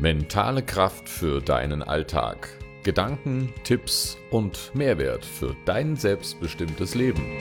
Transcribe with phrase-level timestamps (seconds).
[0.00, 2.56] Mentale Kraft für deinen Alltag.
[2.84, 7.36] Gedanken, Tipps und Mehrwert für dein selbstbestimmtes Leben.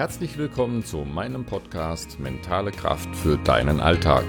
[0.00, 4.24] Herzlich willkommen zu meinem Podcast Mentale Kraft für deinen Alltag.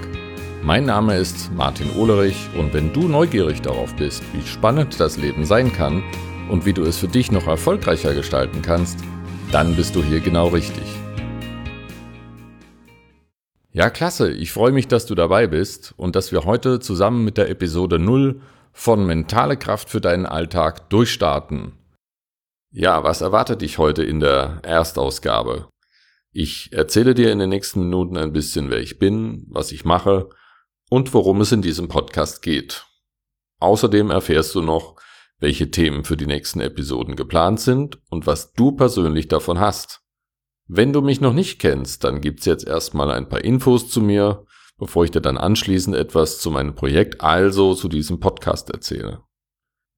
[0.62, 5.46] Mein Name ist Martin Ohlerich und wenn du neugierig darauf bist, wie spannend das Leben
[5.46, 6.02] sein kann
[6.50, 8.98] und wie du es für dich noch erfolgreicher gestalten kannst,
[9.50, 10.84] dann bist du hier genau richtig.
[13.72, 17.38] Ja, klasse, ich freue mich, dass du dabei bist und dass wir heute zusammen mit
[17.38, 18.42] der Episode 0
[18.74, 21.72] von Mentale Kraft für deinen Alltag durchstarten.
[22.74, 25.68] Ja, was erwartet dich heute in der Erstausgabe?
[26.32, 30.30] Ich erzähle dir in den nächsten Minuten ein bisschen, wer ich bin, was ich mache
[30.88, 32.86] und worum es in diesem Podcast geht.
[33.60, 34.96] Außerdem erfährst du noch,
[35.38, 40.00] welche Themen für die nächsten Episoden geplant sind und was du persönlich davon hast.
[40.66, 44.46] Wenn du mich noch nicht kennst, dann gibt's jetzt erstmal ein paar Infos zu mir,
[44.78, 49.22] bevor ich dir dann anschließend etwas zu meinem Projekt, also zu diesem Podcast erzähle.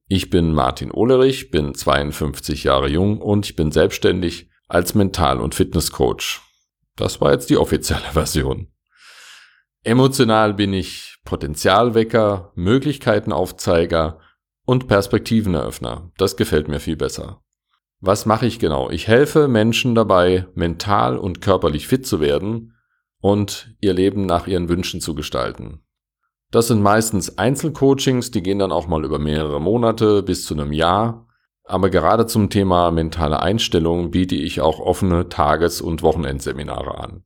[0.07, 5.55] Ich bin Martin Ohlerich, bin 52 Jahre jung und ich bin selbstständig als Mental- und
[5.55, 6.43] Fitnesscoach.
[6.97, 8.69] Das war jetzt die offizielle Version.
[9.83, 14.21] Emotional bin ich Potenzialwecker, Möglichkeitenaufzeiger
[14.67, 16.11] und Perspektiveneröffner.
[16.17, 17.43] Das gefällt mir viel besser.
[18.01, 18.91] Was mache ich genau?
[18.91, 22.75] Ich helfe Menschen dabei, mental und körperlich fit zu werden
[23.21, 25.84] und ihr Leben nach ihren Wünschen zu gestalten.
[26.55, 30.73] Das sind meistens Einzelcoachings, die gehen dann auch mal über mehrere Monate bis zu einem
[30.73, 31.27] Jahr.
[31.65, 37.25] Aber gerade zum Thema mentale Einstellung biete ich auch offene Tages- und Wochenendseminare an.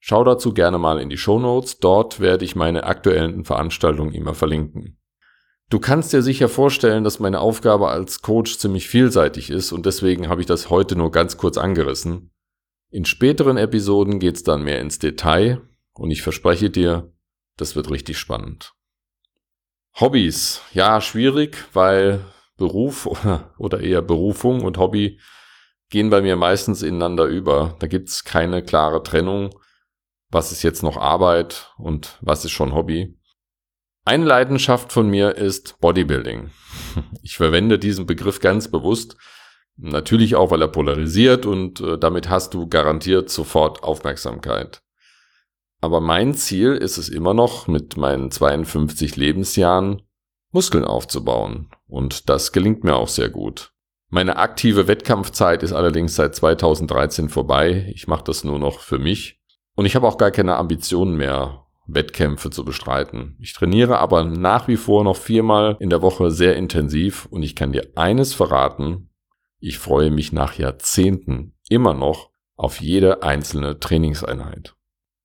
[0.00, 1.78] Schau dazu gerne mal in die Show Notes.
[1.78, 4.98] dort werde ich meine aktuellen Veranstaltungen immer verlinken.
[5.70, 10.28] Du kannst dir sicher vorstellen, dass meine Aufgabe als Coach ziemlich vielseitig ist und deswegen
[10.28, 12.32] habe ich das heute nur ganz kurz angerissen.
[12.90, 15.62] In späteren Episoden geht's dann mehr ins Detail
[15.94, 17.14] und ich verspreche dir,
[17.58, 18.72] das wird richtig spannend.
[20.00, 20.62] Hobbys.
[20.72, 22.24] Ja, schwierig, weil
[22.56, 23.06] Beruf
[23.58, 25.20] oder eher Berufung und Hobby
[25.90, 27.76] gehen bei mir meistens ineinander über.
[27.80, 29.50] Da gibt's keine klare Trennung.
[30.30, 33.18] Was ist jetzt noch Arbeit und was ist schon Hobby?
[34.04, 36.50] Eine Leidenschaft von mir ist Bodybuilding.
[37.22, 39.16] Ich verwende diesen Begriff ganz bewusst.
[39.76, 44.82] Natürlich auch, weil er polarisiert und äh, damit hast du garantiert sofort Aufmerksamkeit.
[45.80, 50.02] Aber mein Ziel ist es immer noch, mit meinen 52 Lebensjahren
[50.50, 51.70] Muskeln aufzubauen.
[51.86, 53.72] Und das gelingt mir auch sehr gut.
[54.10, 57.92] Meine aktive Wettkampfzeit ist allerdings seit 2013 vorbei.
[57.94, 59.38] Ich mache das nur noch für mich.
[59.74, 63.36] Und ich habe auch gar keine Ambitionen mehr, Wettkämpfe zu bestreiten.
[63.38, 67.54] Ich trainiere aber nach wie vor noch viermal in der Woche sehr intensiv und ich
[67.54, 69.10] kann dir eines verraten.
[69.60, 74.74] Ich freue mich nach Jahrzehnten immer noch auf jede einzelne Trainingseinheit.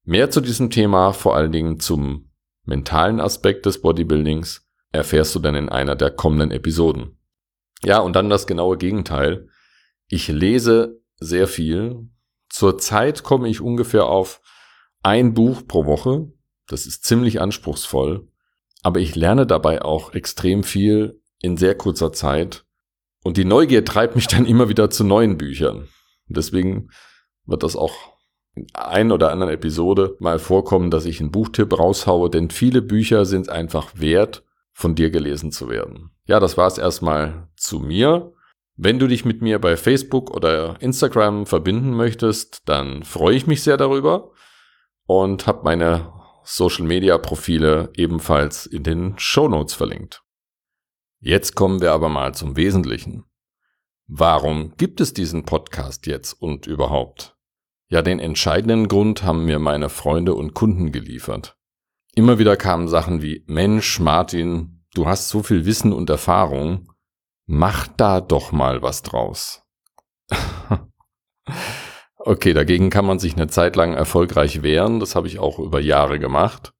[0.05, 2.29] Mehr zu diesem Thema, vor allen Dingen zum
[2.65, 7.17] mentalen Aspekt des Bodybuildings, erfährst du dann in einer der kommenden Episoden.
[7.83, 9.47] Ja, und dann das genaue Gegenteil.
[10.07, 12.09] Ich lese sehr viel.
[12.49, 14.41] Zurzeit komme ich ungefähr auf
[15.01, 16.31] ein Buch pro Woche.
[16.67, 18.27] Das ist ziemlich anspruchsvoll.
[18.83, 22.65] Aber ich lerne dabei auch extrem viel in sehr kurzer Zeit.
[23.23, 25.87] Und die Neugier treibt mich dann immer wieder zu neuen Büchern.
[26.27, 26.89] Deswegen
[27.45, 28.12] wird das auch
[28.55, 33.25] in ein oder anderen Episode mal vorkommen, dass ich einen Buchtipp raushaue, denn viele Bücher
[33.25, 34.43] sind einfach wert,
[34.73, 36.11] von dir gelesen zu werden.
[36.25, 38.33] Ja, das war's erstmal zu mir.
[38.75, 43.61] Wenn du dich mit mir bei Facebook oder Instagram verbinden möchtest, dann freue ich mich
[43.61, 44.31] sehr darüber
[45.05, 46.11] und habe meine
[46.43, 50.23] Social Media Profile ebenfalls in den Show Notes verlinkt.
[51.19, 53.25] Jetzt kommen wir aber mal zum Wesentlichen.
[54.07, 57.37] Warum gibt es diesen Podcast jetzt und überhaupt?
[57.93, 61.59] Ja, den entscheidenden Grund haben mir meine Freunde und Kunden geliefert.
[62.15, 66.91] Immer wieder kamen Sachen wie, Mensch, Martin, du hast so viel Wissen und Erfahrung,
[67.45, 69.61] mach da doch mal was draus.
[72.17, 75.79] okay, dagegen kann man sich eine Zeit lang erfolgreich wehren, das habe ich auch über
[75.79, 76.73] Jahre gemacht.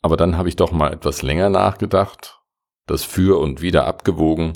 [0.00, 2.40] Aber dann habe ich doch mal etwas länger nachgedacht,
[2.86, 4.52] das für und wieder abgewogen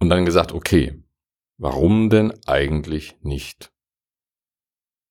[0.00, 1.04] und dann gesagt, okay,
[1.56, 3.70] warum denn eigentlich nicht?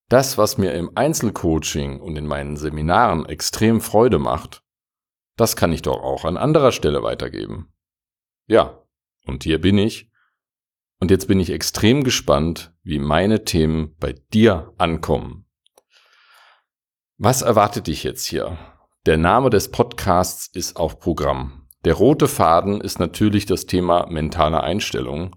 [0.10, 4.64] Das, was mir im Einzelcoaching und in meinen Seminaren extrem Freude macht,
[5.36, 7.74] das kann ich doch auch an anderer Stelle weitergeben.
[8.46, 8.84] Ja,
[9.26, 10.12] und hier bin ich.
[11.00, 15.46] Und jetzt bin ich extrem gespannt, wie meine Themen bei dir ankommen.
[17.18, 18.58] Was erwartet dich jetzt hier?
[19.06, 21.68] Der Name des Podcasts ist auch Programm.
[21.84, 25.36] Der rote Faden ist natürlich das Thema mentale Einstellung.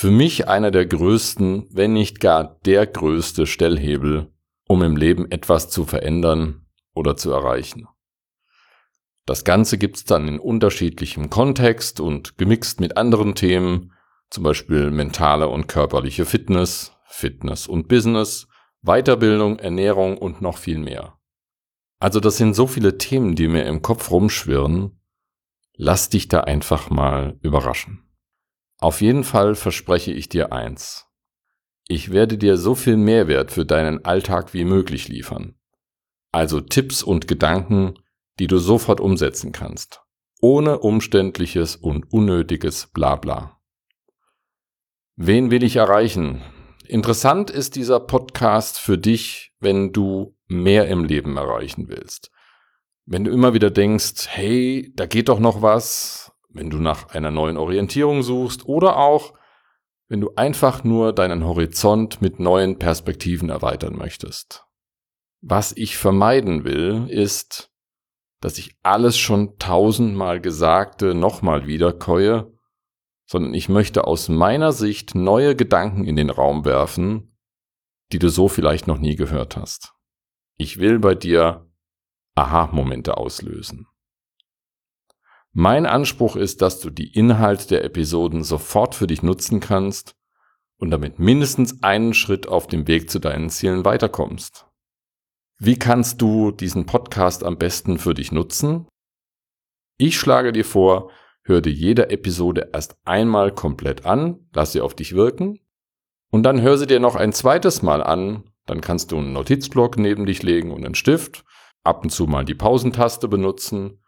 [0.00, 4.32] Für mich einer der größten, wenn nicht gar der größte Stellhebel,
[4.68, 6.64] um im Leben etwas zu verändern
[6.94, 7.88] oder zu erreichen.
[9.26, 13.92] Das Ganze gibt's dann in unterschiedlichem Kontext und gemixt mit anderen Themen,
[14.30, 18.46] zum Beispiel mentale und körperliche Fitness, Fitness und Business,
[18.82, 21.18] Weiterbildung, Ernährung und noch viel mehr.
[21.98, 25.00] Also das sind so viele Themen, die mir im Kopf rumschwirren.
[25.74, 28.07] Lass dich da einfach mal überraschen.
[28.78, 31.06] Auf jeden Fall verspreche ich dir eins.
[31.88, 35.56] Ich werde dir so viel Mehrwert für deinen Alltag wie möglich liefern.
[36.32, 37.94] Also Tipps und Gedanken,
[38.38, 40.02] die du sofort umsetzen kannst,
[40.40, 43.58] ohne umständliches und unnötiges Blabla.
[45.16, 46.42] Wen will ich erreichen?
[46.86, 52.30] Interessant ist dieser Podcast für dich, wenn du mehr im Leben erreichen willst.
[53.06, 57.30] Wenn du immer wieder denkst, hey, da geht doch noch was, wenn du nach einer
[57.30, 59.34] neuen Orientierung suchst oder auch,
[60.08, 64.64] wenn du einfach nur deinen Horizont mit neuen Perspektiven erweitern möchtest.
[65.40, 67.70] Was ich vermeiden will, ist,
[68.40, 72.52] dass ich alles schon tausendmal Gesagte nochmal wiederkäue,
[73.26, 77.36] sondern ich möchte aus meiner Sicht neue Gedanken in den Raum werfen,
[78.12, 79.92] die du so vielleicht noch nie gehört hast.
[80.56, 81.70] Ich will bei dir
[82.34, 83.86] Aha-Momente auslösen.
[85.60, 90.14] Mein Anspruch ist, dass du die Inhalte der Episoden sofort für dich nutzen kannst
[90.78, 94.66] und damit mindestens einen Schritt auf dem Weg zu deinen Zielen weiterkommst.
[95.58, 98.86] Wie kannst du diesen Podcast am besten für dich nutzen?
[99.96, 101.10] Ich schlage dir vor,
[101.42, 105.58] hör dir jede Episode erst einmal komplett an, lass sie auf dich wirken
[106.30, 109.98] und dann hör sie dir noch ein zweites Mal an, dann kannst du einen Notizblock
[109.98, 111.44] neben dich legen und einen Stift,
[111.82, 113.98] ab und zu mal die Pausentaste benutzen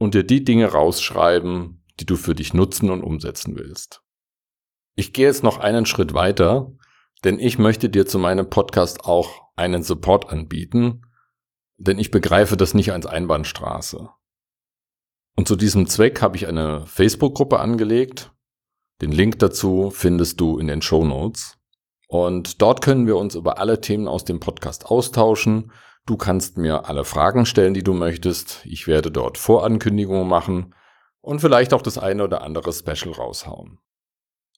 [0.00, 4.02] und dir die Dinge rausschreiben, die du für dich nutzen und umsetzen willst.
[4.96, 6.72] Ich gehe jetzt noch einen Schritt weiter,
[7.22, 11.02] denn ich möchte dir zu meinem Podcast auch einen Support anbieten,
[11.76, 14.08] denn ich begreife das nicht als Einbahnstraße.
[15.36, 18.32] Und zu diesem Zweck habe ich eine Facebook-Gruppe angelegt.
[19.02, 21.58] Den Link dazu findest du in den Show Notes.
[22.08, 25.72] Und dort können wir uns über alle Themen aus dem Podcast austauschen.
[26.06, 28.64] Du kannst mir alle Fragen stellen, die du möchtest.
[28.64, 30.74] Ich werde dort Vorankündigungen machen
[31.20, 33.78] und vielleicht auch das eine oder andere Special raushauen.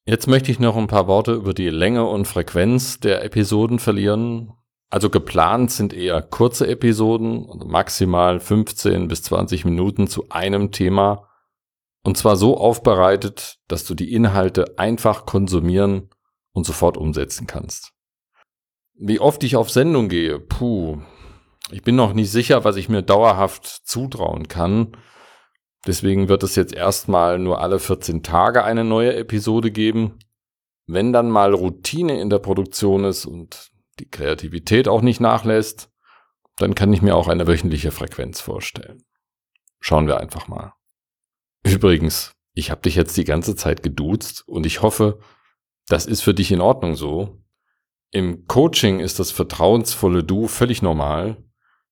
[0.04, 4.52] Jetzt möchte ich noch ein paar Worte über die Länge und Frequenz der Episoden verlieren.
[4.90, 11.28] Also geplant sind eher kurze Episoden, also maximal 15 bis 20 Minuten zu einem Thema.
[12.04, 16.10] Und zwar so aufbereitet, dass du die Inhalte einfach konsumieren
[16.52, 17.92] und sofort umsetzen kannst.
[18.94, 21.00] Wie oft ich auf Sendung gehe, puh,
[21.70, 24.96] ich bin noch nicht sicher, was ich mir dauerhaft zutrauen kann.
[25.86, 30.18] Deswegen wird es jetzt erstmal nur alle 14 Tage eine neue Episode geben.
[30.86, 35.90] Wenn dann mal Routine in der Produktion ist und die Kreativität auch nicht nachlässt,
[36.56, 39.04] dann kann ich mir auch eine wöchentliche Frequenz vorstellen.
[39.80, 40.74] Schauen wir einfach mal.
[41.64, 45.20] Übrigens, ich habe dich jetzt die ganze Zeit geduzt und ich hoffe,
[45.88, 47.42] das ist für dich in Ordnung so.
[48.10, 51.42] Im Coaching ist das vertrauensvolle Du völlig normal.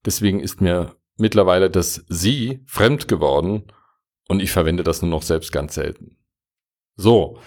[0.05, 3.65] Deswegen ist mir mittlerweile das Sie fremd geworden
[4.29, 6.17] und ich verwende das nur noch selbst ganz selten.
[6.97, 7.39] So,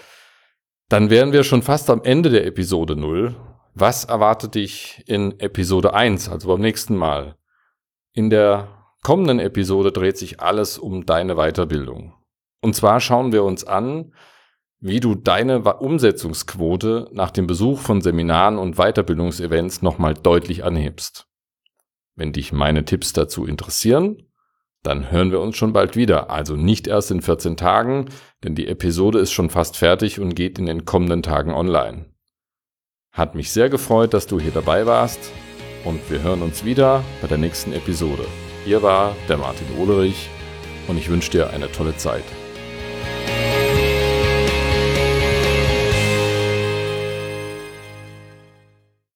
[0.88, 3.34] dann wären wir schon fast am Ende der Episode 0
[3.76, 7.34] was erwartet dich in Episode 1, also beim nächsten Mal?
[8.12, 8.68] In der
[9.02, 12.14] kommenden Episode dreht sich alles um deine Weiterbildung.
[12.62, 14.14] Und zwar schauen wir uns an,
[14.78, 21.26] wie du deine Umsetzungsquote nach dem Besuch von Seminaren und Weiterbildungsevents nochmal deutlich anhebst.
[22.16, 24.22] Wenn dich meine Tipps dazu interessieren,
[24.82, 26.30] dann hören wir uns schon bald wieder.
[26.30, 28.06] Also nicht erst in 14 Tagen,
[28.44, 32.06] denn die Episode ist schon fast fertig und geht in den kommenden Tagen online.
[33.10, 35.32] Hat mich sehr gefreut, dass du hier dabei warst
[35.84, 38.26] und wir hören uns wieder bei der nächsten Episode.
[38.64, 40.28] Hier war der Martin Olerich
[40.88, 42.24] und ich wünsche dir eine tolle Zeit.